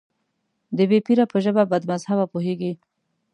[0.77, 2.73] د بې پيره په ژبه بدمذهبه پوهېږي.